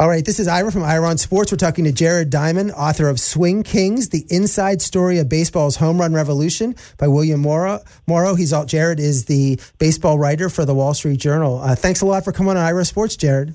[0.00, 1.52] All right, this is Ira from Ira on Sports.
[1.52, 6.00] We're talking to Jared Diamond, author of Swing Kings: The Inside Story of Baseball's Home
[6.00, 7.80] Run Revolution by William Morrow.
[8.06, 8.34] Morrow.
[8.34, 11.60] He's all, Jared is the baseball writer for the Wall Street Journal.
[11.60, 13.52] Uh, thanks a lot for coming on Ira Sports, Jared.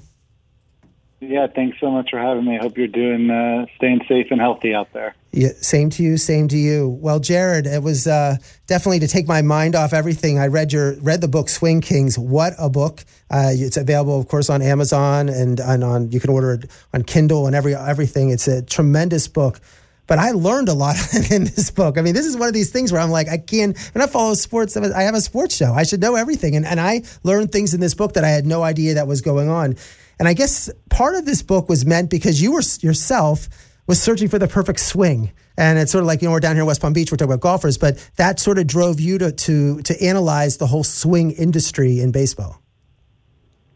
[1.22, 2.58] Yeah, thanks so much for having me.
[2.58, 5.16] I hope you're doing uh, staying safe and healthy out there.
[5.32, 6.90] Yeah, same to you, same to you.
[7.02, 8.38] Well, Jared, it was uh,
[8.68, 10.40] definitely to take my mind off everything.
[10.40, 12.18] I read your read the book Swing Kings.
[12.18, 13.04] What a book!
[13.30, 17.04] Uh, it's available, of course, on Amazon and, and on you can order it on
[17.04, 18.30] Kindle and every everything.
[18.30, 19.60] It's a tremendous book.
[20.08, 20.96] But I learned a lot
[21.32, 21.98] in this book.
[21.98, 24.08] I mean, this is one of these things where I'm like, I can't, when I
[24.08, 25.74] follow sports, I have a sports show.
[25.74, 26.56] I should know everything.
[26.56, 29.22] And, and I learned things in this book that I had no idea that was
[29.22, 29.76] going on.
[30.20, 33.50] And I guess part of this book was meant because you were yourself
[33.88, 35.32] was searching for the perfect swing.
[35.58, 37.18] And it's sort of like, you know, we're down here in West Palm Beach, we're
[37.18, 40.84] talking about golfers, but that sort of drove you to, to, to analyze the whole
[40.84, 42.62] swing industry in baseball.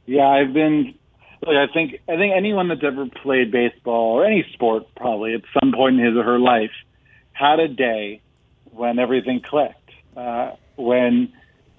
[0.05, 0.95] Yeah, I've been,
[1.45, 5.41] look, I think, I think anyone that's ever played baseball or any sport probably at
[5.59, 6.71] some point in his or her life
[7.33, 8.21] had a day
[8.71, 11.33] when everything clicked, uh, when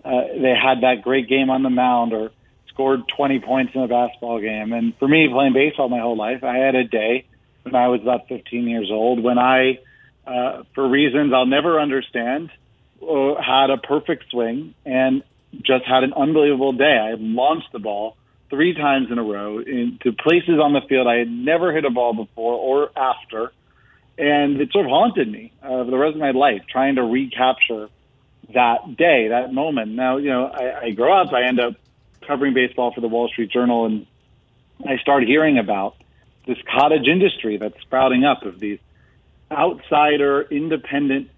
[0.04, 2.30] uh, they had that great game on the mound or
[2.68, 4.72] scored 20 points in a basketball game.
[4.72, 7.26] And for me, playing baseball my whole life, I had a day
[7.62, 9.78] when I was about 15 years old when I,
[10.26, 12.50] uh, for reasons I'll never understand,
[13.02, 15.22] uh, had a perfect swing and
[15.62, 16.96] just had an unbelievable day.
[16.98, 18.16] I launched the ball
[18.50, 21.90] three times in a row into places on the field I had never hit a
[21.90, 23.52] ball before or after.
[24.18, 27.02] And it sort of haunted me uh, for the rest of my life, trying to
[27.02, 27.88] recapture
[28.52, 29.92] that day, that moment.
[29.92, 31.74] Now, you know, I, I grow up, I end up
[32.26, 34.06] covering baseball for the Wall Street Journal, and
[34.86, 35.96] I start hearing about
[36.46, 38.78] this cottage industry that's sprouting up of these
[39.50, 41.30] outsider, independent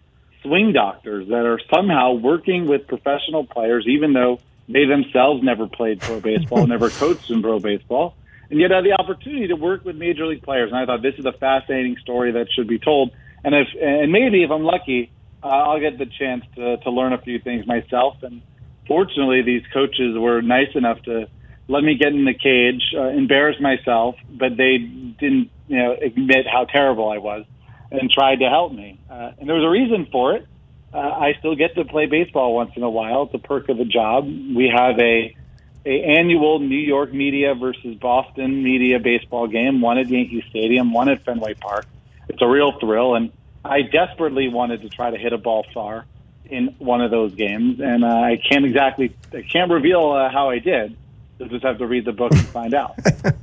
[0.43, 4.41] swing doctors that are somehow working with professional players, even though
[4.73, 8.17] they themselves never played pro baseball, never coached in pro baseball,
[8.51, 10.71] and yet had the opportunity to work with major league players.
[10.71, 13.13] And I thought this is a fascinating story that should be told.
[13.45, 15.11] And if and maybe if I'm lucky,
[15.43, 18.43] uh, I'll get the chance to to learn a few things myself and
[18.87, 21.27] fortunately, these coaches were nice enough to
[21.69, 26.47] let me get in the cage, uh, embarrass myself, but they didn't, you know, admit
[26.47, 27.45] how terrible I was
[27.91, 28.99] and tried to help me.
[29.11, 30.47] Uh, and there was a reason for it.
[30.93, 33.25] Uh, I still get to play baseball once in a while.
[33.25, 34.27] It's a perk of the job.
[34.27, 35.37] We have a
[35.85, 41.09] a annual New York media versus Boston media baseball game, one at Yankee Stadium, one
[41.09, 41.87] at Fenway Park.
[42.29, 43.33] It's a real thrill, and
[43.65, 46.07] I desperately wanted to try to hit a ball far
[46.45, 50.51] in one of those games, and uh, I can't exactly I can't reveal uh, how
[50.51, 50.97] I did.
[51.39, 52.95] You'll just have to read the book and find out.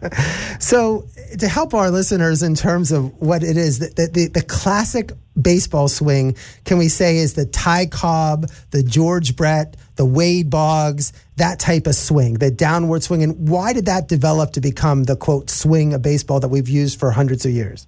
[0.61, 1.05] so,
[1.37, 5.87] to help our listeners in terms of what it is, the, the, the classic baseball
[5.87, 6.35] swing,
[6.65, 11.87] can we say, is the Ty Cobb, the George Brett, the Wade Boggs, that type
[11.87, 13.23] of swing, the downward swing?
[13.23, 16.99] And why did that develop to become the quote swing of baseball that we've used
[16.99, 17.87] for hundreds of years?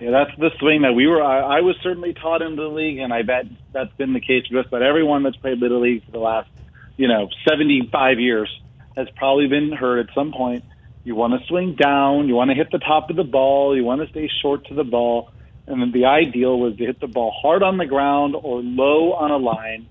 [0.00, 1.22] Yeah, that's the swing that we were.
[1.22, 4.46] I, I was certainly taught in the league, and I bet that's been the case
[4.46, 6.50] for just about everyone that's played little league for the last,
[6.96, 8.48] you know, 75 years
[8.96, 10.64] has probably been heard at some point.
[11.04, 13.84] You want to swing down, you want to hit the top of the ball, you
[13.84, 15.30] want to stay short to the ball,
[15.66, 19.12] and then the ideal was to hit the ball hard on the ground or low
[19.12, 19.86] on a line,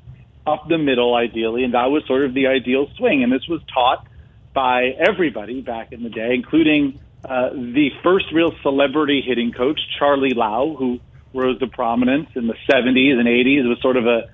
[0.45, 3.23] up the middle ideally, and that was sort of the ideal swing.
[3.23, 4.07] And this was taught
[4.53, 10.33] by everybody back in the day, including uh, the first real celebrity hitting coach, Charlie
[10.33, 10.99] Lau, who
[11.33, 14.29] rose to prominence in the 70s and 80s, was sort of a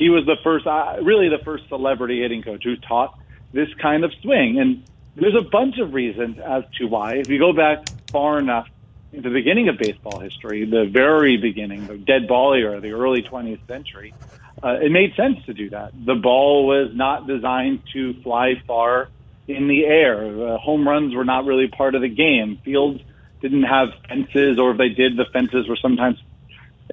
[0.00, 3.18] he was the first, uh, really the first celebrity hitting coach who taught
[3.52, 4.58] this kind of swing.
[4.58, 4.84] And
[5.16, 7.14] there's a bunch of reasons as to why.
[7.14, 8.68] If you go back far enough
[9.12, 13.22] into the beginning of baseball history, the very beginning, the dead ball era, the early
[13.22, 14.14] 20th century,
[14.62, 15.92] uh, it made sense to do that.
[16.04, 19.08] The ball was not designed to fly far
[19.48, 20.24] in the air.
[20.24, 22.58] Uh, home runs were not really part of the game.
[22.64, 23.00] Fields
[23.40, 26.18] didn't have fences, or if they did, the fences were sometimes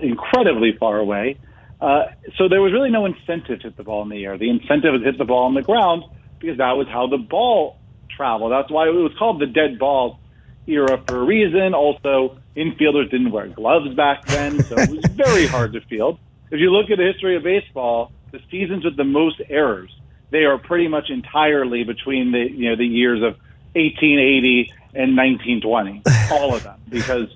[0.02, 1.38] incredibly far away.
[1.80, 2.06] Uh,
[2.38, 4.38] so there was really no incentive to hit the ball in the air.
[4.38, 6.04] The incentive was hit the ball on the ground
[6.40, 7.78] because that was how the ball
[8.16, 8.52] traveled.
[8.52, 10.20] That's why it was called the dead ball
[10.66, 11.74] era for a reason.
[11.74, 16.20] Also, infielders didn't wear gloves back then, so it was very hard to field.
[16.50, 19.92] If you look at the history of baseball, the seasons with the most errors
[20.30, 23.38] they are pretty much entirely between the you know the years of
[23.74, 26.02] 1880 and 1920,
[26.32, 27.30] all of them, because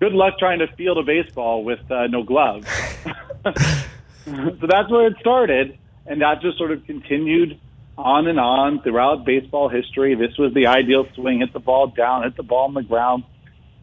[0.00, 2.66] good luck trying to field a baseball with uh, no gloves.
[3.44, 7.58] so that's where it started, and that just sort of continued
[7.98, 10.14] on and on throughout baseball history.
[10.14, 13.24] This was the ideal swing: hit the ball down, hit the ball on the ground,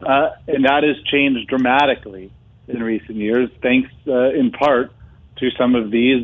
[0.00, 2.32] uh, and that has changed dramatically
[2.68, 4.92] in recent years, thanks uh, in part
[5.36, 6.22] to some of these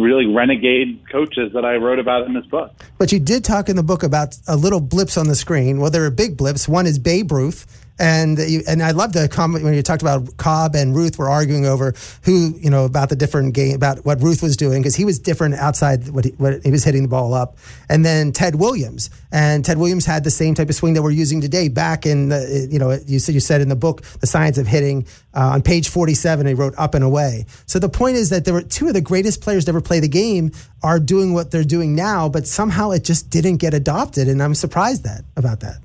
[0.00, 2.72] really renegade coaches that I wrote about in this book.
[2.96, 5.80] But you did talk in the book about a little blips on the screen.
[5.80, 6.68] Well, there are big blips.
[6.68, 10.36] One is Babe Ruth and you, and I love the comment when you talked about
[10.36, 14.22] Cobb and Ruth were arguing over who you know about the different game about what
[14.22, 17.08] Ruth was doing because he was different outside what he, what he was hitting the
[17.08, 17.56] ball up,
[17.88, 21.10] and then Ted Williams and Ted Williams had the same type of swing that we're
[21.10, 21.68] using today.
[21.68, 24.66] Back in the you know you said you said in the book the science of
[24.66, 27.46] hitting uh, on page forty seven he wrote up and away.
[27.66, 30.00] So the point is that there were two of the greatest players to ever play
[30.00, 30.52] the game
[30.82, 34.54] are doing what they're doing now, but somehow it just didn't get adopted, and I'm
[34.54, 35.78] surprised that about that.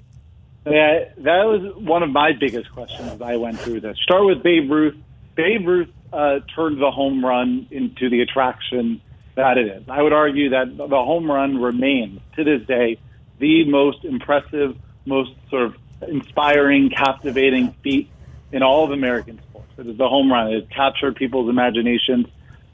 [0.66, 3.98] Yeah, that was one of my biggest questions as I went through this.
[4.02, 4.96] Start with Babe Ruth.
[5.36, 9.02] Babe Ruth uh, turned the home run into the attraction
[9.36, 9.84] that it is.
[9.90, 13.00] I would argue that the home run remains to this day
[13.40, 15.76] the most impressive, most sort of
[16.08, 18.10] inspiring, captivating feat
[18.52, 19.72] in all of American sports.
[19.78, 20.54] It is the home run.
[20.54, 22.28] It captured people's imaginations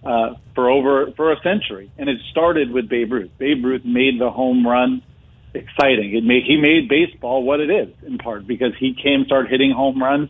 [0.03, 3.31] uh, for over for a century, and it started with Babe Ruth.
[3.37, 5.01] Babe Ruth made the home run
[5.53, 6.15] exciting.
[6.15, 9.71] It made he made baseball what it is in part because he came started hitting
[9.71, 10.29] home runs.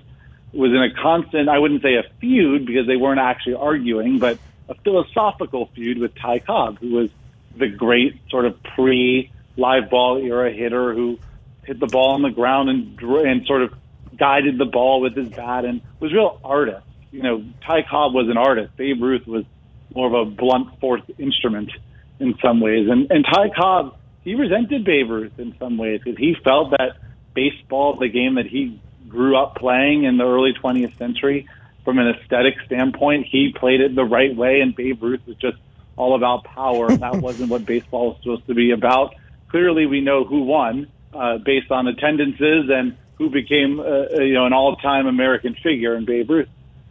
[0.52, 4.40] Was in a constant I wouldn't say a feud because they weren't actually arguing, but
[4.68, 7.10] a philosophical feud with Ty Cobb, who was
[7.56, 11.20] the great sort of pre live ball era hitter who
[11.64, 13.74] hit the ball on the ground and and sort of
[14.18, 16.86] guided the ball with his bat and was real artist.
[17.12, 18.76] You know, Ty Cobb was an artist.
[18.78, 19.46] Babe Ruth was
[19.94, 21.72] more of a blunt force instrument
[22.20, 22.88] in some ways.
[22.90, 23.96] And and Ty Cobb
[24.30, 26.98] he resented Babe Ruth in some ways because he felt that
[27.34, 31.48] baseball, the game that he grew up playing in the early 20th century,
[31.84, 35.58] from an aesthetic standpoint, he played it the right way, and Babe Ruth was just
[35.96, 36.96] all about power.
[36.96, 39.16] that wasn't what baseball was supposed to be about.
[39.50, 44.46] Clearly, we know who won uh, based on attendances and who became, uh, you know,
[44.46, 46.50] an all-time American figure in Babe Ruth.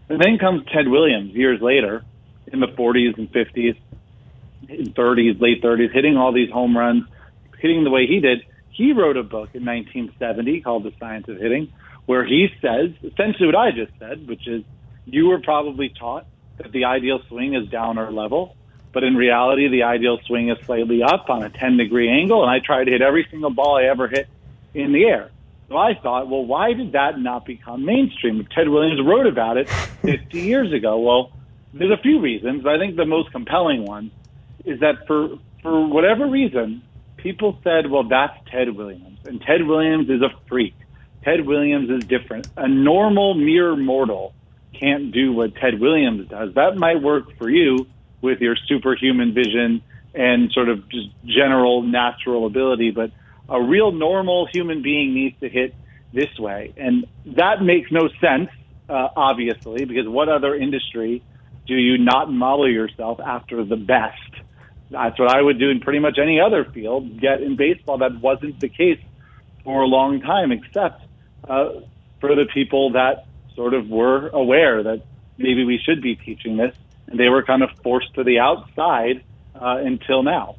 [0.09, 2.03] And then comes Ted Williams years later,
[2.53, 3.77] in the 40s and 50s,
[4.67, 7.05] 30s, late 30s, hitting all these home runs
[7.59, 11.39] hitting the way he did, he wrote a book in 1970 called The Science of
[11.39, 11.73] Hitting,
[12.07, 14.65] where he says essentially what I just said, which is
[15.05, 16.27] you were probably taught
[16.59, 18.57] that the ideal swing is down or level,
[18.93, 22.51] but in reality, the ideal swing is slightly up on a 10 degree angle, and
[22.51, 24.29] I try to hit every single ball I ever hit
[24.75, 25.31] in the air.
[25.69, 28.47] So I thought, well, why did that not become mainstream?
[28.55, 30.99] Ted Williams wrote about it 50 years ago.
[30.99, 31.33] Well,
[31.75, 34.11] there's a few reasons, but I think the most compelling one
[34.65, 36.83] is that for for whatever reason,
[37.19, 39.19] people said, well, that's Ted Williams.
[39.25, 40.75] And Ted Williams is a freak.
[41.23, 42.49] Ted Williams is different.
[42.57, 44.35] A normal mere mortal
[44.79, 46.55] can't do what Ted Williams does.
[46.55, 47.87] That might work for you
[48.23, 49.83] with your superhuman vision
[50.15, 53.11] and sort of just general natural ability, but
[53.49, 55.75] a real normal human being needs to hit
[56.13, 56.73] this way.
[56.77, 57.07] And
[57.37, 58.51] that makes no sense,
[58.89, 61.23] uh, obviously, because what other industry
[61.67, 64.38] do you not model yourself after the best?
[64.91, 67.23] That's what I would do in pretty much any other field.
[67.23, 69.01] Yet in baseball, that wasn't the case
[69.65, 71.03] for a long time, except
[71.49, 71.81] uh,
[72.21, 75.03] for the people that sort of were aware that
[75.37, 76.75] maybe we should be teaching this,
[77.07, 79.23] and they were kind of forced to the outside
[79.55, 80.57] uh, until now.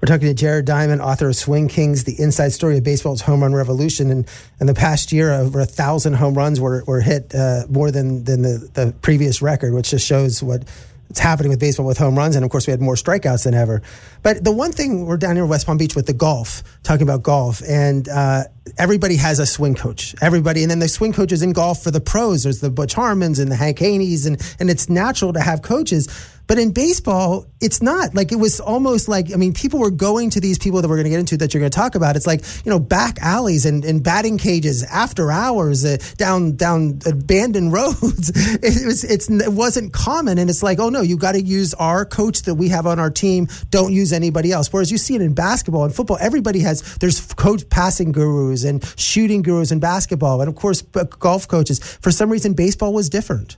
[0.00, 3.42] We're talking to Jared Diamond, author of Swing Kings, the inside story of baseball's home
[3.42, 4.10] run revolution.
[4.10, 4.28] And
[4.60, 8.24] in the past year, over a thousand home runs were, were hit, uh, more than,
[8.24, 10.64] than the, the previous record, which just shows what
[11.10, 12.36] it's happening with baseball with home runs.
[12.36, 13.82] And of course, we had more strikeouts than ever.
[14.22, 17.02] But the one thing we're down here in West Palm Beach with the golf, talking
[17.02, 18.44] about golf, and uh,
[18.78, 20.14] everybody has a swing coach.
[20.20, 22.44] Everybody, and then the swing coaches in golf for the pros.
[22.44, 26.08] There's the Butch Harmons and the Hank Haneys, and and it's natural to have coaches.
[26.46, 30.30] But in baseball, it's not like it was almost like I mean, people were going
[30.30, 32.16] to these people that we're going to get into that you're going to talk about.
[32.16, 37.00] It's like you know back alleys and, and batting cages after hours uh, down down
[37.06, 38.30] abandoned roads.
[38.34, 41.72] it was it's it wasn't common, and it's like oh no, you got to use
[41.74, 43.48] our coach that we have on our team.
[43.70, 44.72] Don't use anybody else.
[44.72, 48.84] Whereas you see it in basketball and football, everybody has there's coach passing gurus and
[48.98, 51.78] shooting gurus in basketball, and of course golf coaches.
[52.02, 53.56] For some reason, baseball was different.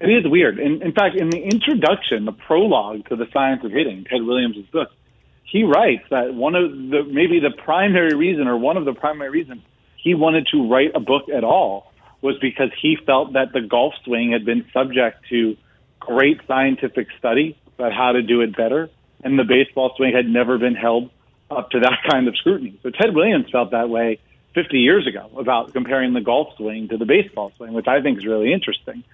[0.00, 0.58] It is weird.
[0.58, 4.66] In, in fact, in the introduction, the prologue to the Science of Hitting, Ted Williams'
[4.72, 4.88] book,
[5.44, 9.30] he writes that one of the maybe the primary reason or one of the primary
[9.30, 9.62] reasons
[9.96, 13.94] he wanted to write a book at all was because he felt that the golf
[14.04, 15.56] swing had been subject to
[16.00, 18.90] great scientific study about how to do it better,
[19.22, 21.10] and the baseball swing had never been held
[21.50, 22.78] up to that kind of scrutiny.
[22.82, 24.18] So Ted Williams felt that way
[24.54, 28.18] 50 years ago about comparing the golf swing to the baseball swing, which I think
[28.18, 29.04] is really interesting.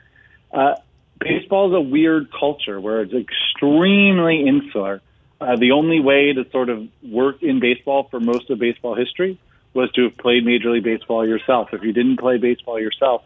[0.53, 0.75] Uh,
[1.19, 5.01] baseball is a weird culture where it's extremely insular.
[5.41, 9.39] Uh, the only way to sort of work in baseball for most of baseball history
[9.73, 11.73] was to have played Major League Baseball yourself.
[11.73, 13.23] If you didn't play baseball yourself,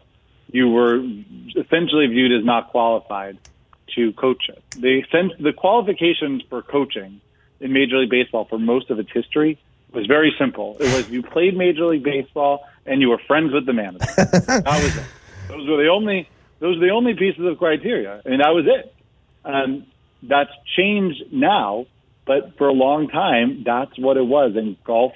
[0.51, 1.03] you were
[1.55, 3.37] essentially viewed as not qualified
[3.95, 4.61] to coach it.
[4.79, 7.21] The qualifications for coaching
[7.59, 9.57] in Major League Baseball for most of its history
[9.91, 10.77] was very simple.
[10.79, 14.05] It was you played Major League Baseball and you were friends with the manager.
[14.15, 15.03] that was it.
[15.47, 16.27] Those were the only
[16.59, 18.95] those were the only pieces of criteria, and that was it.
[19.43, 19.85] Um,
[20.23, 21.85] that's changed now,
[22.25, 24.55] but for a long time, that's what it was.
[24.55, 25.13] And golf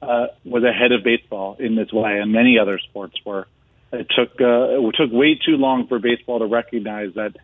[0.00, 3.46] uh, was ahead of baseball in this way, and many other sports were.
[3.92, 7.36] It took uh, it took way too long for baseball to recognize that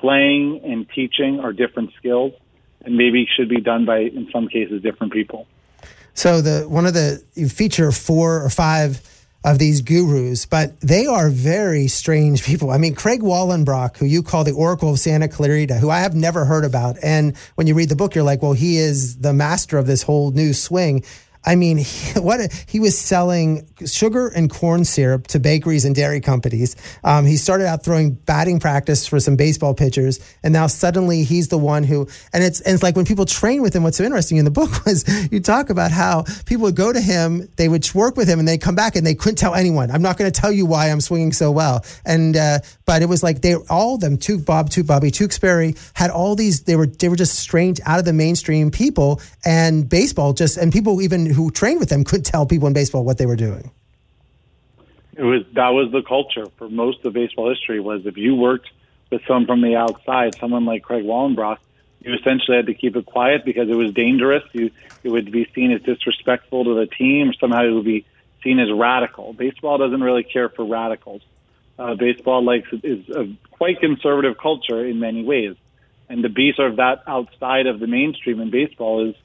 [0.00, 2.32] playing and teaching are different skills,
[2.84, 5.46] and maybe should be done by, in some cases, different people.
[6.14, 9.00] So the one of the you feature four or five
[9.42, 12.70] of these gurus, but they are very strange people.
[12.70, 16.14] I mean, Craig Wallenbrock, who you call the Oracle of Santa Clarita, who I have
[16.14, 19.32] never heard about, and when you read the book, you're like, well, he is the
[19.32, 21.04] master of this whole new swing.
[21.44, 25.94] I mean, he, what a, he was selling sugar and corn syrup to bakeries and
[25.94, 26.76] dairy companies.
[27.02, 31.48] Um, he started out throwing batting practice for some baseball pitchers, and now suddenly he's
[31.48, 32.08] the one who.
[32.32, 33.82] And it's and it's like when people train with him.
[33.82, 37.00] What's so interesting in the book was you talk about how people would go to
[37.00, 39.90] him, they would work with him, and they come back and they couldn't tell anyone.
[39.90, 41.84] I'm not going to tell you why I'm swinging so well.
[42.04, 45.76] And uh, but it was like they all of them, Tuke Bob, Tuke Bobby, Tewksbury,
[45.94, 46.64] had all these.
[46.64, 50.72] They were they were just strange out of the mainstream people, and baseball just and
[50.72, 53.70] people even who trained with them could tell people in baseball what they were doing.
[55.16, 57.80] It was that was the culture for most of baseball history.
[57.80, 58.70] Was if you worked
[59.10, 61.58] with someone from the outside, someone like Craig Wallenbrock,
[62.00, 64.44] you essentially had to keep it quiet because it was dangerous.
[64.52, 64.70] You
[65.02, 67.30] it would be seen as disrespectful to the team.
[67.30, 68.06] Or somehow it would be
[68.42, 69.32] seen as radical.
[69.32, 71.22] Baseball doesn't really care for radicals.
[71.78, 75.56] Uh, baseball likes is a quite conservative culture in many ways,
[76.08, 79.16] and to be sort of that outside of the mainstream in baseball is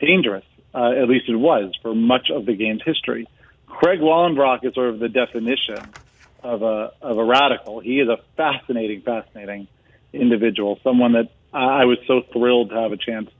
[0.00, 0.44] dangerous.
[0.74, 3.28] Uh, at least it was for much of the game's history.
[3.66, 5.94] Craig Wallenbrock is sort of the definition
[6.42, 7.80] of a of a radical.
[7.80, 9.68] He is a fascinating, fascinating
[10.12, 10.78] individual.
[10.82, 13.30] Someone that I was so thrilled to have a chance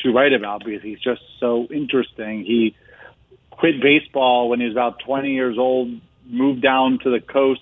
[0.00, 2.44] to write about because he's just so interesting.
[2.44, 2.76] He
[3.50, 7.60] quit baseball when he was about 20 years old, moved down to the coast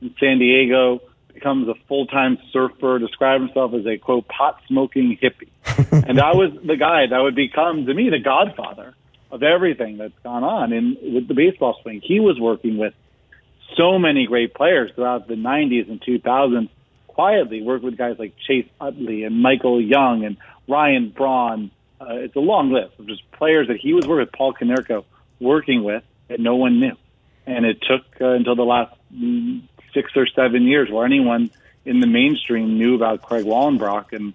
[0.00, 1.00] in San Diego,
[1.44, 5.50] becomes a full time surfer, described himself as a quote pot smoking hippie.
[6.08, 8.94] and that was the guy that would become to me the godfather
[9.30, 12.00] of everything that's gone on in with the baseball swing.
[12.02, 12.94] He was working with
[13.76, 16.70] so many great players throughout the 90s and 2000s.
[17.08, 21.70] Quietly worked with guys like Chase Utley and Michael Young and Ryan Braun.
[22.00, 25.04] Uh, it's a long list of just players that he was working with Paul Konerko
[25.40, 26.96] working with that no one knew.
[27.46, 29.62] And it took uh, until the last mm,
[29.94, 31.50] six or seven years where anyone
[31.84, 34.12] in the mainstream knew about Craig Wallenbrock.
[34.12, 34.34] And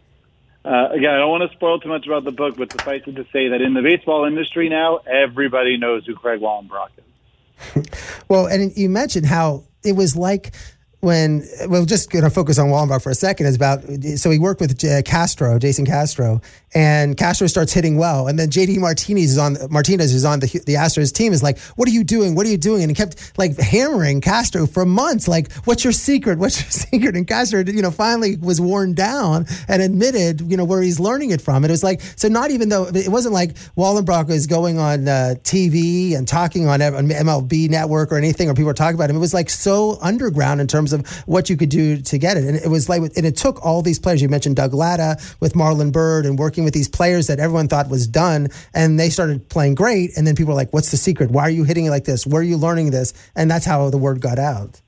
[0.66, 3.16] uh, again, I don't want to spoil too much about the book, but suffice it
[3.16, 7.86] to say that in the baseball industry now, everybody knows who Craig Wallenbrock is.
[8.30, 10.54] well, and you mentioned how it was like
[11.02, 13.84] when we're just going to focus on Wallenbrock for a second is about
[14.18, 16.42] so he worked with uh, Castro, Jason Castro,
[16.74, 20.48] and Castro starts hitting well, and then JD Martinez is on Martinez is on the
[20.66, 22.36] the Astros team is like, "What are you doing?
[22.36, 25.94] What are you doing?" And he kept like hammering Castro for months, like, "What's your
[25.94, 26.38] secret?
[26.38, 30.66] What's your secret?" And Castro, you know, finally was worn down and admitted, you know,
[30.66, 31.64] where he's learning it from.
[31.64, 35.08] And it was like so, not even though it wasn't like Wallenbrock was going on
[35.08, 39.16] uh, TV and talking on MLB Network or anything, or people were talking about him.
[39.16, 42.44] It was like so underground in terms of what you could do to get it.
[42.44, 44.22] And it was like, and it took all these players.
[44.22, 47.90] You mentioned Doug Latta with Marlon Byrd and working with these players that everyone thought
[47.90, 48.50] was done.
[48.74, 50.12] And they started playing great.
[50.18, 51.32] And then people were like, what's the secret?
[51.32, 52.26] Why are you hitting it like this?
[52.26, 53.14] Where are you learning this?
[53.36, 54.82] And that's how the word got out.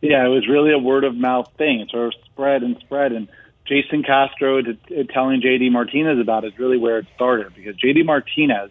[0.00, 1.80] Yeah, it was really a word of mouth thing.
[1.80, 3.12] It sort of spread and spread.
[3.12, 3.28] And
[3.66, 7.76] Jason Castro to, to telling JD Martinez about it is really where it started because
[7.76, 8.70] JD Martinez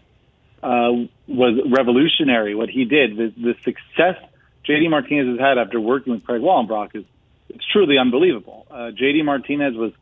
[0.61, 0.91] uh,
[1.27, 2.53] was revolutionary.
[2.53, 4.21] What he did, the, the success
[4.67, 7.05] JD Martinez has had after working with Craig Wallenbrock is
[7.49, 8.65] it's truly unbelievable.
[8.69, 9.93] Uh, JD Martinez was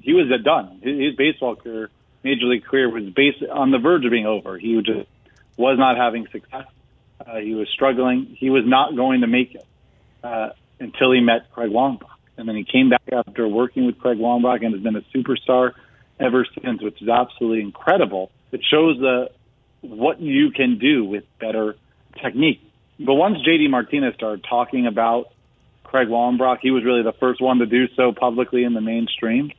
[0.00, 0.80] he was done.
[0.82, 1.90] His, his baseball career,
[2.22, 4.56] major league career, was based on the verge of being over.
[4.58, 5.08] He just
[5.56, 6.66] was not having success.
[7.24, 8.36] Uh, he was struggling.
[8.38, 9.66] He was not going to make it
[10.22, 14.18] uh, until he met Craig Wallenbrock, and then he came back after working with Craig
[14.18, 15.72] Wallenbrock and has been a superstar
[16.20, 18.30] ever since, which is absolutely incredible.
[18.52, 19.30] It shows the
[19.80, 21.76] what you can do with better
[22.22, 22.60] technique
[22.98, 25.32] but once JD Martinez started talking about
[25.84, 29.52] Craig Wallenbrock, he was really the first one to do so publicly in the mainstream.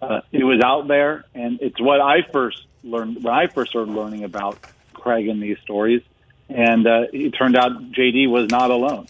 [0.00, 3.92] Uh, it was out there, and it's what I first learned when I first started
[3.92, 4.58] learning about
[4.92, 6.02] Craig and these stories.
[6.48, 9.06] And uh, it turned out JD was not alone.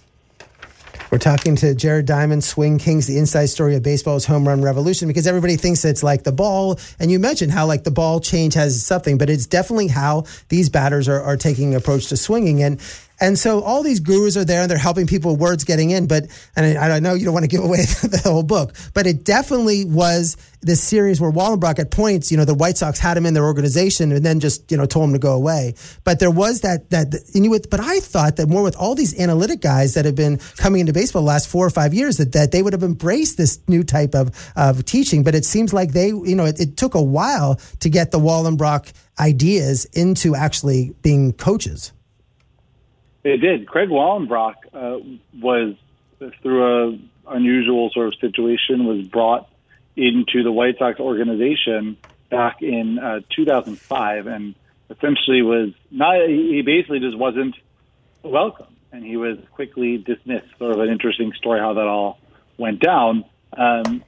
[1.10, 5.06] We're talking to Jared Diamond, Swing Kings, the inside story of baseball's home run revolution,
[5.06, 6.80] because everybody thinks it's like the ball.
[6.98, 10.68] And you mentioned how like the ball change has something, but it's definitely how these
[10.68, 12.64] batters are, are taking approach to swinging.
[12.64, 12.80] And
[13.20, 16.06] And so all these gurus are there and they're helping people with words getting in.
[16.06, 16.24] But,
[16.56, 19.24] and I, I know you don't want to give away the whole book, but it
[19.24, 23.26] definitely was this series where Wallenbrock at points, you know, the White Sox had him
[23.26, 25.74] in their organization and then just, you know, told him to go away.
[26.04, 29.60] But there was that, that, would, but I thought that more with all these analytic
[29.60, 32.50] guys that have been coming into baseball the last four or five years, that, that
[32.50, 35.22] they would have embraced this new type of, of teaching.
[35.22, 38.18] But it seems like they, you know, it, it took a while to get the
[38.18, 41.92] Wallenbrock ideas into actually being coaches.
[43.24, 43.66] It did.
[43.66, 44.98] Craig Wallenbrock uh,
[45.40, 45.74] was,
[46.42, 46.98] through a
[47.34, 49.48] unusual sort of situation, was brought
[49.96, 51.96] into the White Sox organization
[52.28, 54.54] back in uh, 2005, and
[54.90, 56.28] essentially was not.
[56.28, 57.56] He basically just wasn't
[58.22, 60.48] welcome, and he was quickly dismissed.
[60.58, 62.18] Sort of an interesting story how that all
[62.58, 63.24] went down.
[63.56, 64.04] Um,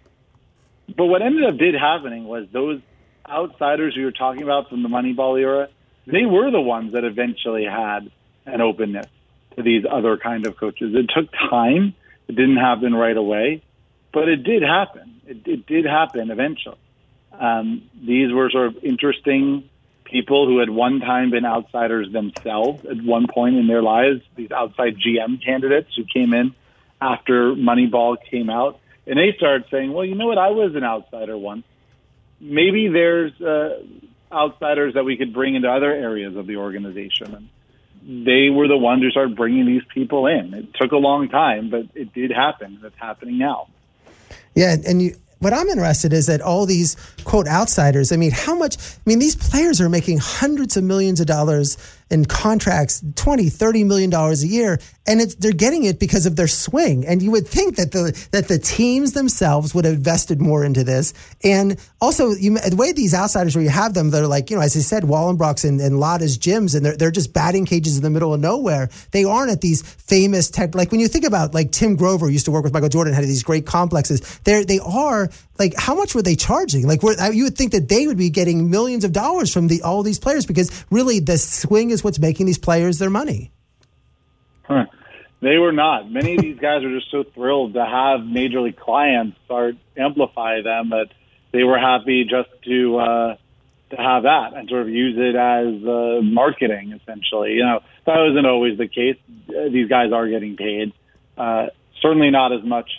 [0.94, 2.80] but what ended up did happening was those
[3.26, 5.68] outsiders who you're talking about from the Moneyball era,
[6.06, 8.10] they were the ones that eventually had
[8.46, 9.06] an openness
[9.56, 10.94] to these other kind of coaches.
[10.94, 11.94] It took time.
[12.28, 13.62] It didn't happen right away,
[14.12, 15.20] but it did happen.
[15.26, 16.78] It, it did happen eventually.
[17.32, 19.68] Um, these were sort of interesting
[20.04, 24.50] people who had one time been outsiders themselves at one point in their lives, these
[24.50, 26.54] outside GM candidates who came in
[27.00, 28.80] after Moneyball came out.
[29.06, 30.38] And they started saying, well, you know what?
[30.38, 31.64] I was an outsider once.
[32.40, 33.82] Maybe there's uh,
[34.32, 37.34] outsiders that we could bring into other areas of the organization.
[37.34, 37.48] And
[38.06, 40.54] they were the ones who started bringing these people in.
[40.54, 42.78] It took a long time, but it did happen.
[42.84, 43.68] It's happening now.
[44.54, 48.54] Yeah, and you what I'm interested is that all these quote outsiders, I mean, how
[48.56, 51.76] much, I mean, these players are making hundreds of millions of dollars
[52.10, 54.78] in contracts, 20, 30 million dollars a year.
[55.08, 57.06] And they're getting it because of their swing.
[57.06, 60.84] And you would think that the, that the teams themselves would have invested more into
[60.84, 61.14] this.
[61.44, 64.62] And also you, the way these outsiders where you have them, they're like, you know,
[64.62, 68.02] as I said, Wallenbrocks and, and Latta's gyms and they're, they're just batting cages in
[68.02, 68.88] the middle of nowhere.
[69.12, 72.46] They aren't at these famous tech, like when you think about like Tim Grover used
[72.46, 74.38] to work with Michael Jordan, had these great complexes.
[74.40, 76.86] They're, they are like, how much were they charging?
[76.86, 80.02] Like, you would think that they would be getting millions of dollars from the, all
[80.02, 83.52] these players because really the swing is what's making these players their money.
[84.62, 84.86] Huh.
[85.40, 86.10] They were not.
[86.10, 90.62] Many of these guys were just so thrilled to have major league clients start amplify
[90.62, 91.08] them that
[91.52, 93.36] they were happy just to uh,
[93.90, 96.98] to have that and sort of use it as uh, marketing.
[97.00, 99.16] Essentially, you know that wasn't always the case.
[99.48, 100.92] Uh, these guys are getting paid,
[101.38, 101.66] uh,
[102.02, 102.90] certainly not as much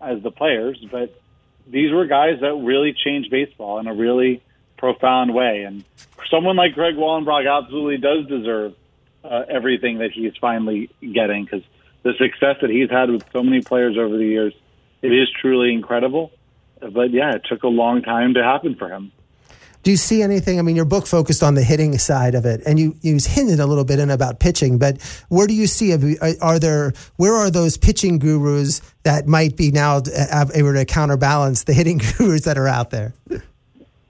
[0.00, 1.20] as the players, but
[1.66, 4.42] these were guys that really changed baseball in a really
[4.76, 5.64] profound way.
[5.64, 5.84] And
[6.30, 8.74] someone like Greg Wallenbrock absolutely does deserve
[9.24, 11.62] uh, everything that he's finally getting because
[12.02, 14.54] the success that he's had with so many players over the years,
[15.02, 16.30] it is truly incredible.
[16.80, 19.12] But yeah, it took a long time to happen for him.
[19.86, 20.58] Do you see anything?
[20.58, 23.60] I mean, your book focused on the hitting side of it, and you you hinted
[23.60, 24.78] a little bit in about pitching.
[24.78, 25.92] But where do you see?
[26.42, 29.98] Are there where are those pitching gurus that might be now
[30.52, 33.14] able to counterbalance the hitting gurus that are out there?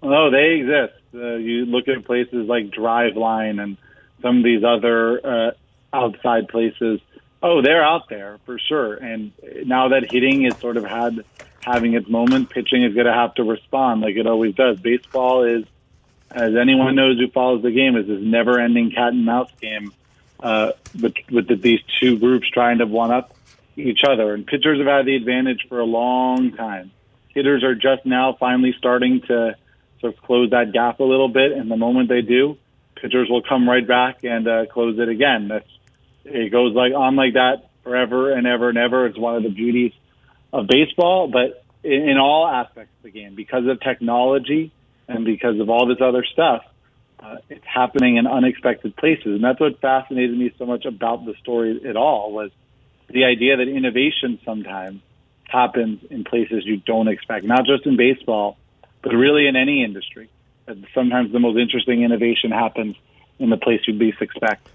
[0.02, 0.94] Oh, they exist.
[1.14, 3.76] Uh, you look at places like Driveline and
[4.22, 5.50] some of these other uh,
[5.92, 7.00] outside places.
[7.42, 8.94] Oh, they're out there for sure.
[8.94, 9.30] And
[9.66, 11.22] now that hitting is sort of had
[11.66, 14.78] having its moment, pitching is going to have to respond like it always does.
[14.78, 15.64] Baseball is,
[16.30, 19.92] as anyone knows who follows the game, is this never-ending cat and mouse game
[20.40, 23.34] uh, with with the, these two groups trying to one up
[23.76, 24.32] each other.
[24.32, 26.92] And pitchers have had the advantage for a long time.
[27.30, 29.56] Hitters are just now finally starting to
[30.00, 31.52] sort of close that gap a little bit.
[31.52, 32.56] And the moment they do,
[32.94, 35.48] pitchers will come right back and uh, close it again.
[35.48, 35.68] That's
[36.24, 39.06] it goes like on like that forever and ever and ever.
[39.06, 39.92] It's one of the beauties
[40.52, 44.72] of baseball, but in, in all aspects of the game, because of technology
[45.08, 46.64] and because of all this other stuff,
[47.20, 51.34] uh, it's happening in unexpected places, and that's what fascinated me so much about the
[51.40, 52.50] story at all was
[53.08, 55.00] the idea that innovation sometimes
[55.44, 58.56] happens in places you don't expect, not just in baseball,
[59.02, 60.28] but really in any industry.
[60.92, 62.96] Sometimes the most interesting innovation happens
[63.38, 64.66] in the place you least expect.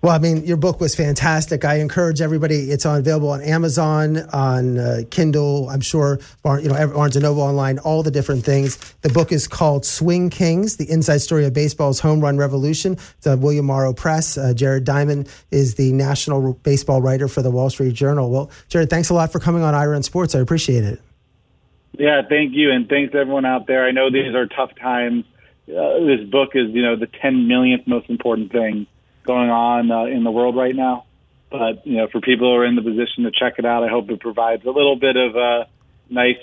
[0.00, 1.64] Well, I mean, your book was fantastic.
[1.64, 2.70] I encourage everybody.
[2.70, 5.68] It's on available on Amazon, on uh, Kindle.
[5.70, 8.76] I'm sure, you know, Barnes and Noble online, all the different things.
[9.00, 12.92] The book is called Swing Kings: The Inside Story of Baseball's Home Run Revolution.
[12.92, 14.38] It's William Morrow Press.
[14.38, 18.30] Uh, Jared Diamond is the national baseball writer for the Wall Street Journal.
[18.30, 20.36] Well, Jared, thanks a lot for coming on Ira and Sports.
[20.36, 21.02] I appreciate it.
[21.98, 23.84] Yeah, thank you, and thanks to everyone out there.
[23.84, 25.24] I know these are tough times.
[25.68, 28.86] Uh, this book is, you know, the 10 millionth most important thing
[29.28, 31.04] going on uh, in the world right now.
[31.50, 33.88] But you know, for people who are in the position to check it out, I
[33.88, 35.68] hope it provides a little bit of a
[36.08, 36.42] nice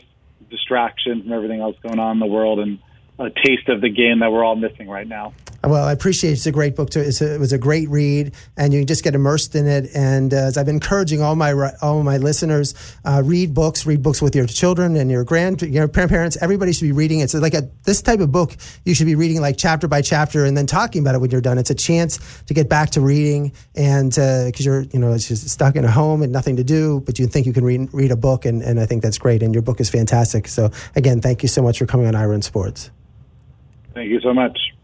[0.50, 2.80] distraction from everything else going on in the world and
[3.18, 5.34] a taste of the game that we're all missing right now.
[5.68, 6.34] Well, I appreciate it.
[6.34, 6.92] it's a great book.
[6.92, 9.90] To, a, it was a great read, and you just get immersed in it.
[9.96, 13.86] And uh, as I've been encouraging all my all my listeners, uh, read books.
[13.86, 16.38] Read books with your children and your grand your parents.
[16.40, 17.30] Everybody should be reading it.
[17.30, 20.46] So, like a, this type of book, you should be reading like chapter by chapter,
[20.46, 21.58] and then talking about it when you're done.
[21.58, 25.28] It's a chance to get back to reading, and because uh, you're you know it's
[25.28, 27.94] just stuck in a home and nothing to do, but you think you can read
[27.94, 29.42] read a book, and, and I think that's great.
[29.42, 30.48] And your book is fantastic.
[30.48, 32.92] So, again, thank you so much for coming on Ira in Sports.
[33.94, 34.75] Thank you so much.